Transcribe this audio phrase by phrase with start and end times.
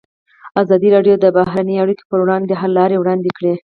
[0.61, 3.53] ازادي راډیو د بهرنۍ اړیکې پر وړاندې د حل لارې وړاندې کړي.